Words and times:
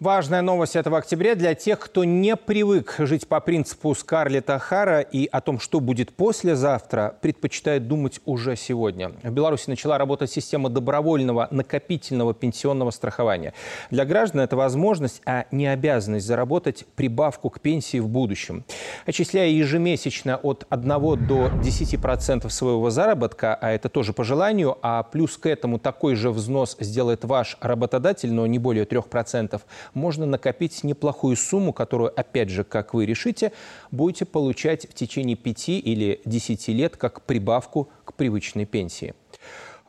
Важная 0.00 0.42
новость 0.42 0.76
этого 0.76 0.98
октября 0.98 1.34
для 1.34 1.56
тех, 1.56 1.80
кто 1.80 2.04
не 2.04 2.36
привык 2.36 2.94
жить 2.98 3.26
по 3.26 3.40
принципу 3.40 3.92
Скарлетта 3.96 4.56
Хара 4.60 5.00
и 5.00 5.26
о 5.26 5.40
том, 5.40 5.58
что 5.58 5.80
будет 5.80 6.12
послезавтра, 6.12 7.16
предпочитает 7.20 7.88
думать 7.88 8.20
уже 8.24 8.54
сегодня. 8.54 9.10
В 9.24 9.32
Беларуси 9.32 9.68
начала 9.68 9.98
работать 9.98 10.30
система 10.30 10.68
добровольного 10.70 11.48
накопительного 11.50 12.32
пенсионного 12.32 12.92
страхования. 12.92 13.54
Для 13.90 14.04
граждан 14.04 14.42
это 14.42 14.54
возможность, 14.54 15.20
а 15.26 15.46
не 15.50 15.66
обязанность 15.66 16.26
заработать 16.26 16.86
прибавку 16.94 17.50
к 17.50 17.58
пенсии 17.58 17.98
в 17.98 18.06
будущем. 18.06 18.64
Отчисляя 19.04 19.48
ежемесячно 19.48 20.36
от 20.36 20.64
1 20.70 20.88
до 21.26 21.48
10% 21.48 22.48
своего 22.50 22.90
заработка, 22.90 23.56
а 23.60 23.72
это 23.72 23.88
тоже 23.88 24.12
по 24.12 24.22
желанию, 24.22 24.78
а 24.80 25.02
плюс 25.02 25.36
к 25.36 25.46
этому 25.46 25.80
такой 25.80 26.14
же 26.14 26.30
взнос 26.30 26.76
сделает 26.78 27.24
ваш 27.24 27.56
работодатель, 27.60 28.32
но 28.32 28.46
не 28.46 28.60
более 28.60 28.84
3%, 28.84 29.60
можно 29.94 30.26
накопить 30.26 30.84
неплохую 30.84 31.36
сумму, 31.36 31.72
которую, 31.72 32.12
опять 32.18 32.50
же, 32.50 32.64
как 32.64 32.94
вы 32.94 33.06
решите, 33.06 33.52
будете 33.90 34.24
получать 34.24 34.88
в 34.88 34.94
течение 34.94 35.36
5 35.36 35.68
или 35.68 36.20
10 36.24 36.68
лет 36.68 36.96
как 36.96 37.22
прибавку 37.22 37.88
к 38.04 38.14
привычной 38.14 38.66
пенсии. 38.66 39.14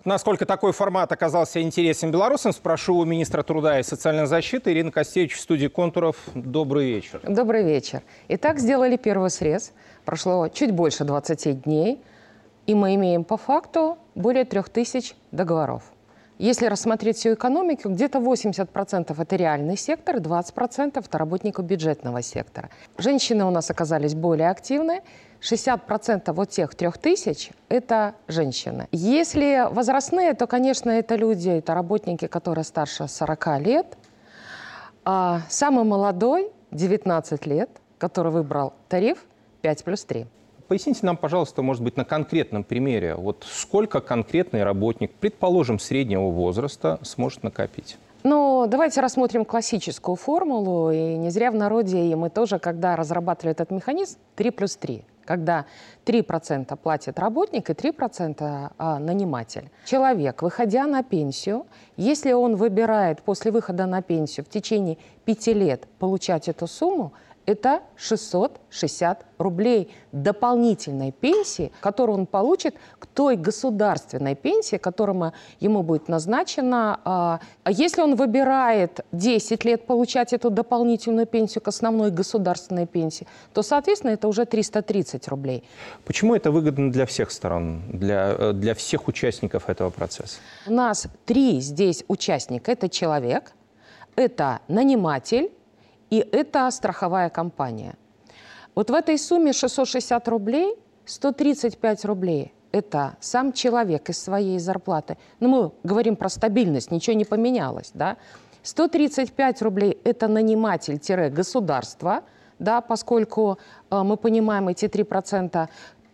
Насколько 0.06 0.46
такой 0.46 0.72
формат 0.72 1.12
оказался 1.12 1.62
интересен 1.62 2.10
белорусам, 2.10 2.54
спрошу 2.54 2.96
у 2.96 3.06
министра 3.06 3.44
труда 3.44 3.80
и 3.80 3.84
социальной 3.84 4.28
защиты 4.28 4.72
Ирины 4.72 4.92
Костевич 4.92 5.34
в 5.34 5.40
студии 5.42 5.68
«Контуров». 5.68 6.16
Добрый 6.34 6.88
вечер. 6.90 7.20
Добрый 7.28 7.64
вечер. 7.64 8.02
Итак, 8.30 8.60
сделали 8.60 8.96
первый 8.96 9.30
срез. 9.30 9.74
Прошло 10.06 10.48
чуть 10.48 10.72
больше 10.72 11.04
20 11.04 11.64
дней, 11.64 12.02
и 12.66 12.76
мы 12.76 12.96
имеем 12.96 13.26
по 13.26 13.36
факту 13.36 13.98
более 14.16 14.46
3000 14.46 15.16
договоров. 15.32 15.84
Если 16.40 16.68
рассмотреть 16.68 17.18
всю 17.18 17.34
экономику, 17.34 17.90
где-то 17.90 18.20
80% 18.20 19.22
это 19.22 19.36
реальный 19.36 19.76
сектор, 19.76 20.20
20% 20.20 21.04
это 21.06 21.18
работников 21.18 21.66
бюджетного 21.66 22.22
сектора. 22.22 22.70
Женщины 22.98 23.44
у 23.44 23.50
нас 23.50 23.70
оказались 23.70 24.16
более 24.16 24.50
активны, 24.50 25.02
60% 25.42 26.32
вот 26.32 26.50
тех 26.50 26.74
трех 26.76 26.98
тысяч– 26.98 27.52
это 27.68 28.16
женщины. 28.30 28.88
Если 28.94 29.68
возрастные, 29.70 30.34
то, 30.34 30.48
конечно, 30.48 30.90
это 30.92 31.16
люди, 31.16 31.50
это 31.50 31.74
работники, 31.74 32.28
которые 32.28 32.64
старше 32.64 33.10
40 33.10 33.60
лет. 33.60 33.98
А 35.04 35.42
самый 35.50 35.84
молодой, 35.84 36.54
19 36.72 37.46
лет, 37.48 37.70
который 37.98 38.32
выбрал 38.32 38.72
тариф 38.88 39.26
5 39.62 39.84
плюс 39.84 40.06
3. 40.06 40.26
Поясните 40.70 41.04
нам, 41.04 41.18
пожалуйста, 41.18 41.64
может 41.64 41.82
быть, 41.82 41.98
на 41.98 42.06
конкретном 42.06 42.64
примере, 42.64 43.16
вот 43.16 43.44
сколько 43.50 44.02
конкретный 44.02 44.64
работник, 44.64 45.12
предположим, 45.20 45.80
среднего 45.80 46.30
возраста, 46.30 47.00
сможет 47.02 47.42
накопить? 47.42 47.98
Ну, 48.22 48.68
давайте 48.68 49.02
рассмотрим 49.02 49.46
классическую 49.46 50.16
формулу. 50.16 50.92
И 50.92 51.16
не 51.16 51.32
зря 51.32 51.50
в 51.50 51.56
народе, 51.56 52.06
и 52.06 52.14
мы 52.14 52.30
тоже, 52.30 52.60
когда 52.60 52.96
разрабатывали 52.96 53.54
этот 53.54 53.72
механизм, 53.72 54.20
3 54.36 54.52
плюс 54.52 54.76
3 54.76 55.04
когда 55.26 55.68
3% 56.06 56.76
платит 56.76 57.20
работник 57.20 57.70
и 57.70 57.74
3% 57.74 58.72
а, 58.76 58.98
наниматель. 58.98 59.70
Человек, 59.86 60.42
выходя 60.42 60.88
на 60.88 61.04
пенсию, 61.04 61.68
если 61.98 62.32
он 62.32 62.56
выбирает 62.56 63.22
после 63.22 63.52
выхода 63.52 63.86
на 63.86 64.02
пенсию 64.02 64.44
в 64.44 64.50
течение 64.50 64.98
5 65.26 65.48
лет 65.50 65.88
получать 66.00 66.48
эту 66.48 66.66
сумму, 66.66 67.14
это 67.50 67.82
660 67.96 69.26
рублей 69.40 69.92
дополнительной 70.12 71.12
пенсии, 71.12 71.72
которую 71.82 72.20
он 72.20 72.26
получит 72.26 72.76
к 73.00 73.08
той 73.08 73.36
государственной 73.36 74.36
пенсии, 74.36 74.78
которая 74.78 75.34
ему 75.60 75.82
будет 75.84 76.08
назначена. 76.08 77.00
А, 77.04 77.40
если 77.68 78.02
он 78.02 78.16
выбирает 78.16 79.00
10 79.12 79.66
лет 79.66 79.88
получать 79.88 80.34
эту 80.34 80.50
дополнительную 80.50 81.26
пенсию 81.26 81.64
к 81.64 81.68
основной 81.68 82.12
государственной 82.12 82.86
пенсии, 82.86 83.26
то, 83.54 83.64
соответственно, 83.64 84.12
это 84.12 84.28
уже 84.28 84.46
330 84.46 85.28
рублей. 85.28 85.64
Почему 86.06 86.36
это 86.36 86.52
выгодно 86.52 86.92
для 86.92 87.06
всех 87.06 87.32
сторон, 87.32 87.82
для, 87.92 88.36
э, 88.38 88.54
для 88.54 88.74
всех 88.74 89.08
участников 89.08 89.70
этого 89.70 89.90
процесса? 89.90 90.38
У 90.68 90.74
нас 90.74 91.08
три 91.26 91.62
здесь 91.62 92.04
участника. 92.08 92.72
Это 92.72 92.90
человек, 92.90 93.54
это 94.16 94.60
наниматель, 94.68 95.50
и 96.10 96.18
это 96.18 96.70
страховая 96.72 97.30
компания. 97.30 97.96
Вот 98.76 98.90
в 98.90 98.94
этой 98.94 99.18
сумме 99.18 99.54
660 99.54 100.28
рублей, 100.28 100.76
135 101.06 102.06
рублей– 102.06 102.54
это 102.72 103.18
сам 103.20 103.52
человек 103.52 104.10
из 104.10 104.22
своей 104.22 104.60
зарплаты. 104.60 105.18
Ну, 105.40 105.48
мы 105.50 105.72
говорим 105.84 106.16
про 106.16 106.30
стабильность, 106.30 106.92
ничего 106.92 107.16
не 107.16 107.26
поменялось, 107.26 107.92
да. 107.94 108.18
135 108.64 109.62
рублей– 109.62 109.98
это 110.04 110.28
наниматель-государство, 110.28 112.24
да, 112.60 112.82
поскольку 112.82 113.58
э, 113.90 114.04
мы 114.04 114.18
понимаем, 114.18 114.68
эти 114.68 114.86
3%, 114.86 115.68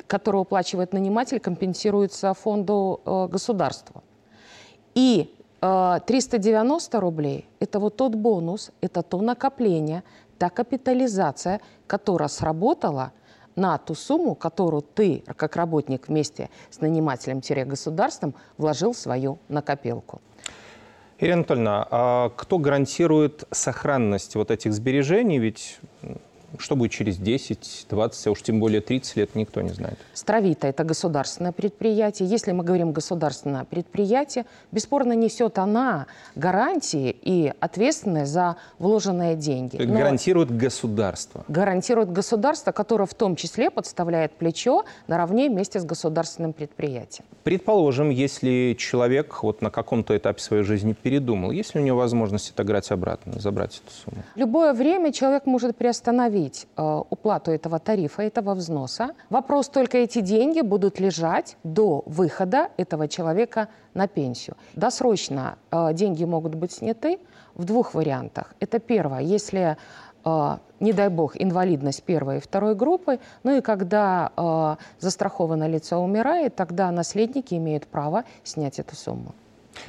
которые 0.07 0.41
уплачивает 0.41 0.93
наниматель, 0.93 1.39
компенсируются 1.39 2.33
фонду 2.33 3.01
э, 3.05 3.27
государства. 3.31 4.03
И 4.93 5.34
390 6.05 6.97
а, 6.97 7.01
рублей– 7.01 7.47
это 7.59 7.79
вот 7.79 7.97
тот 7.97 8.15
бонус, 8.15 8.71
это 8.81 9.01
то 9.01 9.21
накопление, 9.21 10.03
та 10.37 10.49
капитализация, 10.49 11.61
которая 11.87 12.29
сработала 12.29 13.11
на 13.55 13.77
ту 13.77 13.95
сумму, 13.95 14.35
которую 14.35 14.81
ты, 14.81 15.23
как 15.37 15.55
работник 15.55 16.07
вместе 16.07 16.49
с 16.69 16.81
нанимателем-государством, 16.81 18.35
вложил 18.57 18.91
в 18.91 18.97
свою 18.97 19.39
накопилку. 19.47 20.21
Ирина 21.17 21.35
Анатольевна, 21.35 21.87
а 21.89 22.29
кто 22.35 22.57
гарантирует 22.57 23.45
сохранность 23.51 24.35
вот 24.35 24.51
этих 24.51 24.73
сбережений? 24.73 25.39
Ведь 25.39 25.79
что 26.59 26.75
будет 26.75 26.91
через 26.91 27.17
10, 27.17 27.87
20, 27.89 28.27
а 28.27 28.31
уж 28.31 28.41
тем 28.41 28.59
более 28.59 28.81
30 28.81 29.15
лет, 29.17 29.35
никто 29.35 29.61
не 29.61 29.69
знает. 29.69 29.97
Стравита– 30.13 30.67
это 30.69 30.83
государственное 30.83 31.51
предприятие. 31.51 32.27
Если 32.29 32.51
мы 32.51 32.63
говорим 32.63 32.91
государственное 32.91 33.63
предприятие, 33.63 34.45
бесспорно 34.71 35.13
несет 35.13 35.57
она 35.57 36.07
гарантии 36.35 37.15
и 37.21 37.53
ответственность 37.59 38.31
за 38.31 38.57
вложенные 38.79 39.35
деньги. 39.35 39.77
Но 39.77 39.93
гарантирует 39.93 40.55
государство. 40.55 41.43
Гарантирует 41.47 42.11
государство, 42.11 42.71
которое 42.71 43.05
в 43.05 43.13
том 43.13 43.35
числе 43.35 43.69
подставляет 43.69 44.33
плечо 44.33 44.85
наравне 45.07 45.49
вместе 45.49 45.79
с 45.79 45.85
государственным 45.85 46.53
предприятием. 46.53 47.25
Предположим, 47.43 48.09
если 48.09 48.75
человек 48.77 49.43
вот 49.43 49.61
на 49.61 49.69
каком-то 49.69 50.15
этапе 50.15 50.41
своей 50.41 50.63
жизни 50.63 50.93
передумал, 50.93 51.51
есть 51.51 51.75
ли 51.75 51.81
у 51.81 51.83
него 51.83 51.97
возможность 51.97 52.51
отыграть 52.51 52.91
обратно, 52.91 53.39
забрать 53.39 53.81
эту 53.85 53.93
сумму? 53.93 54.23
Любое 54.35 54.73
время 54.73 55.11
человек 55.11 55.45
может 55.45 55.75
приостановить 55.75 56.44
остановить 56.45 56.67
э, 56.77 57.01
уплату 57.09 57.51
этого 57.51 57.79
тарифа, 57.79 58.21
этого 58.21 58.53
взноса. 58.53 59.09
Вопрос 59.29 59.69
только 59.69 59.97
эти 59.97 60.21
деньги 60.21 60.61
будут 60.61 60.99
лежать 60.99 61.57
до 61.63 62.03
выхода 62.05 62.69
этого 62.77 63.07
человека 63.07 63.67
на 63.93 64.07
пенсию. 64.07 64.55
Досрочно 64.75 65.57
э, 65.71 65.93
деньги 65.93 66.25
могут 66.25 66.55
быть 66.55 66.71
сняты 66.71 67.19
в 67.55 67.65
двух 67.65 67.93
вариантах. 67.93 68.53
Это 68.59 68.79
первое, 68.79 69.21
если 69.21 69.77
э, 70.25 70.57
не 70.79 70.93
дай 70.93 71.09
бог, 71.09 71.35
инвалидность 71.41 72.03
первой 72.03 72.37
и 72.37 72.39
второй 72.39 72.75
группы. 72.75 73.19
Ну 73.43 73.57
и 73.57 73.61
когда 73.61 74.31
э, 74.37 74.75
застрахованное 74.99 75.69
лицо 75.69 75.97
умирает, 75.97 76.55
тогда 76.55 76.91
наследники 76.91 77.55
имеют 77.55 77.87
право 77.87 78.23
снять 78.43 78.79
эту 78.79 78.95
сумму. 78.95 79.33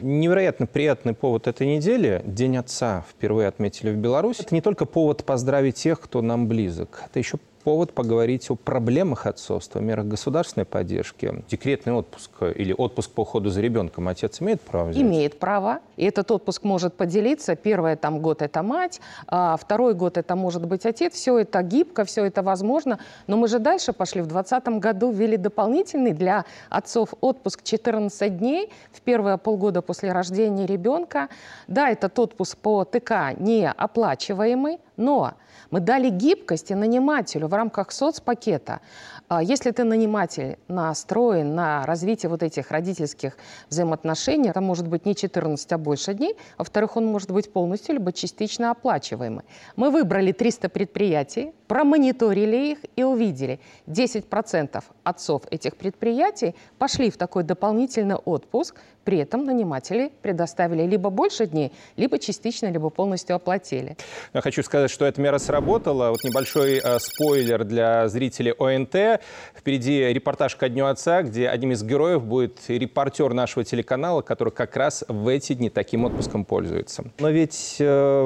Невероятно 0.01 0.67
приятный 0.67 1.15
повод 1.15 1.47
этой 1.47 1.67
недели. 1.67 2.23
День 2.25 2.57
отца 2.57 3.05
впервые 3.11 3.49
отметили 3.49 3.91
в 3.91 3.97
Беларуси. 3.97 4.43
Это 4.43 4.55
не 4.55 4.61
только 4.61 4.85
повод 4.85 5.25
поздравить 5.25 5.77
тех, 5.77 6.01
кто 6.01 6.23
нам 6.23 6.49
близок. 6.49 7.03
Это 7.07 7.19
еще 7.19 7.39
повод 7.67 7.93
поговорить 7.95 8.49
о 8.49 8.55
проблемах 8.55 9.27
отцовства, 9.27 9.81
мерах 9.81 10.07
государственной 10.07 10.65
поддержки. 10.65 11.43
Декретный 11.49 11.95
отпуск 11.95 12.31
или 12.55 12.73
отпуск 12.73 13.11
по 13.11 13.23
уходу 13.23 13.51
за 13.51 13.61
ребенком 13.61 14.07
отец 14.07 14.41
имеет 14.41 14.61
право 14.61 14.91
взять? 14.91 15.03
Имеет 15.03 15.41
право. 15.41 15.81
И 15.97 16.05
этот 16.05 16.31
отпуск 16.31 16.63
может 16.63 16.95
поделиться. 16.95 17.57
Первый 17.57 17.97
там, 17.97 18.21
год– 18.21 18.41
это 18.43 18.63
мать, 18.63 19.01
а 19.27 19.57
второй 19.57 19.95
год– 19.95 20.17
это 20.19 20.37
может 20.37 20.65
быть 20.65 20.87
отец. 20.87 21.15
Все 21.15 21.39
это 21.41 21.61
гибко, 21.63 22.05
все 22.05 22.25
это 22.25 22.41
возможно. 22.41 23.01
Но 23.27 23.37
мы 23.37 23.49
же 23.49 23.59
дальше 23.59 23.93
пошли. 23.93 24.21
В 24.21 24.29
2020 24.29 24.81
году 24.81 25.11
ввели 25.11 25.37
дополнительный 25.37 26.13
для 26.13 26.45
отцов 26.71 27.15
отпуск 27.21 27.65
14 27.65 28.39
дней 28.39 28.71
в 28.93 29.01
первые 29.01 29.39
полгода 29.39 29.83
после 29.83 30.13
рождения 30.13 30.67
ребенка. 30.67 31.31
Да, 31.67 31.91
этот 31.91 32.17
отпуск 32.17 32.59
по 32.59 32.85
ТК 32.85 33.35
не 33.37 33.69
оплачиваемый, 33.69 34.79
Но 34.97 35.35
мы 35.71 35.81
дали 35.81 36.11
гибкости 36.11 36.73
нанимателю 36.73 37.49
в 37.49 37.55
рамках 37.55 37.93
соцпакета. 37.93 38.81
А 39.29 39.43
если 39.43 39.73
ты 39.73 39.83
наниматель 39.83 40.57
настроен 40.69 41.55
на 41.55 41.85
развитие 41.85 42.31
вот 42.31 42.43
этих 42.43 42.71
родительских 42.71 43.37
взаимоотношений, 43.69 44.51
это 44.51 44.61
может 44.61 44.87
быть 44.87 45.05
не 45.05 45.17
14, 45.17 45.73
а 45.73 45.79
больше 45.79 46.15
дней. 46.15 46.37
Во-вторых, 46.59 46.97
он 46.97 47.07
может 47.07 47.31
быть 47.31 47.53
полностью 47.53 47.95
либо 47.95 48.13
частично 48.13 48.71
оплачиваемый. 48.71 49.45
Мы 49.75 49.91
выбрали 49.91 50.31
300 50.31 50.69
предприятий, 50.69 51.53
промониторили 51.67 52.57
их 52.73 52.79
и 52.95 53.03
увидели, 53.03 53.59
10% 53.89 54.85
отцов 55.03 55.43
этих 55.51 55.77
предприятий 55.77 56.55
пошли 56.79 57.11
в 57.11 57.17
такой 57.17 57.43
дополнительный 57.43 58.17
отпуск, 58.17 58.77
при 59.05 59.19
этом 59.19 59.45
наниматели 59.45 60.13
предоставили 60.23 60.83
либо 60.83 61.11
больше 61.11 61.47
дней, 61.47 61.73
либо 61.97 62.19
частично, 62.19 62.71
либо 62.71 62.91
полностью 62.91 63.37
оплатили. 63.37 63.97
Я 64.35 64.41
хочу 64.41 64.63
сказать, 64.63 64.86
что 64.91 65.05
эта 65.05 65.21
мера 65.21 65.39
сработала. 65.39 66.11
Вот 66.11 66.23
небольшой 66.25 66.81
э, 66.83 66.99
спойлер 66.99 67.65
для 67.65 68.09
зрителей 68.09 68.53
ОНТ. 68.53 69.21
Впереди 69.57 70.13
репортаж 70.13 70.57
«Ко 70.57 70.69
дню 70.69 70.87
отца», 70.87 71.23
где 71.23 71.49
одним 71.49 71.73
из 71.73 71.83
героев 71.83 72.23
будет 72.25 72.59
репортер 72.69 73.33
нашего 73.35 73.65
телеканала, 73.65 74.23
который 74.23 74.53
как 74.53 74.77
раз 74.77 75.05
в 75.09 75.29
эти 75.29 75.55
дни 75.55 75.71
таким 75.71 76.05
отпуском 76.05 76.45
пользуется. 76.45 77.05
Но 77.19 77.31
ведь 77.31 77.77
э, 77.79 78.23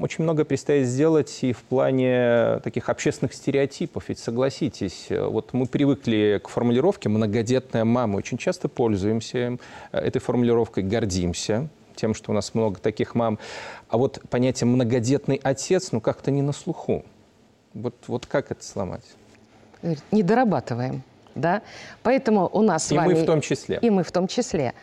очень 0.00 0.24
много 0.24 0.44
предстоит 0.44 0.86
сделать 0.86 1.38
и 1.42 1.52
в 1.52 1.62
плане 1.62 2.60
таких 2.62 2.88
общественных 2.88 3.34
стереотипов. 3.34 4.04
Ведь 4.08 4.18
согласитесь, 4.18 5.06
вот 5.10 5.52
мы 5.52 5.66
привыкли 5.66 6.40
к 6.42 6.48
формулировке 6.48 7.08
«многодетная 7.08 7.84
мама». 7.84 8.16
Очень 8.16 8.38
часто 8.38 8.68
пользуемся 8.68 9.58
э, 9.92 9.98
этой 9.98 10.20
формулировкой 10.20 10.82
гордимся 10.82 11.68
тем, 11.94 12.14
что 12.14 12.32
у 12.32 12.34
нас 12.34 12.54
много 12.54 12.80
таких 12.80 13.14
мам. 13.14 13.38
А 13.88 13.96
вот 13.96 14.20
понятие 14.30 14.66
«многодетный 14.66 15.40
отец» 15.42 15.92
ну 15.92 16.00
как-то 16.00 16.30
не 16.30 16.42
на 16.42 16.52
слуху. 16.52 17.04
Вот, 17.72 17.94
вот 18.06 18.26
как 18.26 18.50
это 18.50 18.64
сломать? 18.64 19.04
Не 20.10 20.22
дорабатываем. 20.22 21.02
Да? 21.34 21.62
Поэтому 22.02 22.48
у 22.52 22.62
нас 22.62 22.90
и 22.90 22.94
с 22.94 22.96
вами... 22.96 23.12
И 23.12 23.14
мы 23.14 23.22
в 23.22 23.26
том 23.26 23.40
числе. 23.40 23.78
И 23.80 23.90
мы 23.90 24.02
в 24.02 24.12
том 24.12 24.26
числе. 24.26 24.74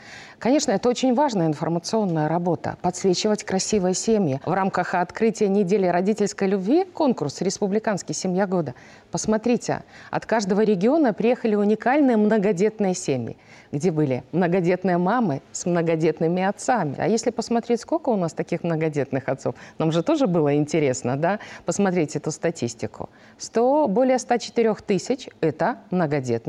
Конечно, 0.41 0.71
это 0.71 0.89
очень 0.89 1.13
важная 1.13 1.45
информационная 1.45 2.27
работа. 2.27 2.75
Подсвечивать 2.81 3.43
красивые 3.43 3.93
семьи. 3.93 4.41
В 4.43 4.51
рамках 4.51 4.95
открытия 4.95 5.47
недели 5.47 5.85
родительской 5.85 6.47
любви 6.47 6.83
конкурс 6.83 7.41
«Республиканский 7.41 8.15
семья 8.15 8.47
года». 8.47 8.73
Посмотрите, 9.11 9.83
от 10.09 10.25
каждого 10.25 10.61
региона 10.61 11.13
приехали 11.13 11.53
уникальные 11.53 12.17
многодетные 12.17 12.95
семьи, 12.95 13.37
где 13.71 13.91
были 13.91 14.23
многодетные 14.31 14.97
мамы 14.97 15.43
с 15.51 15.67
многодетными 15.67 16.41
отцами. 16.41 16.95
А 16.97 17.07
если 17.07 17.29
посмотреть, 17.29 17.81
сколько 17.81 18.09
у 18.09 18.15
нас 18.15 18.33
таких 18.33 18.63
многодетных 18.63 19.29
отцов, 19.29 19.53
нам 19.77 19.91
же 19.91 20.01
тоже 20.01 20.25
было 20.25 20.55
интересно, 20.55 21.17
да, 21.17 21.37
посмотреть 21.65 22.15
эту 22.15 22.31
статистику. 22.31 23.11
100, 23.37 23.89
более 23.89 24.17
104 24.17 24.73
тысяч– 24.87 25.29
это 25.39 25.77
многодетные 25.91 26.40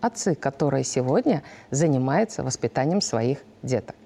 отцы, 0.00 0.34
которые 0.34 0.84
сегодня 0.84 1.42
занимаются 1.70 2.42
воспитанием 2.42 3.00
своих 3.00 3.38
деток. 3.62 3.96